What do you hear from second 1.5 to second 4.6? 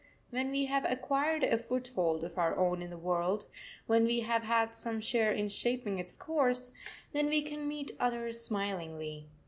foothold of our own in the world, when we have